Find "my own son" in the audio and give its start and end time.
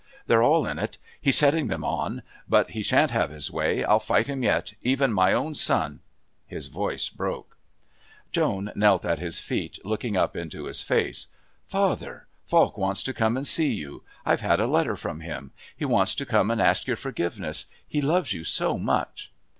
5.13-5.99